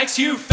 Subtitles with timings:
[0.00, 0.49] makes you